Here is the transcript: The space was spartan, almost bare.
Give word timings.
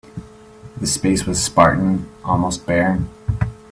The 0.77 0.87
space 0.87 1.27
was 1.27 1.43
spartan, 1.43 2.09
almost 2.25 2.65
bare. 2.65 3.05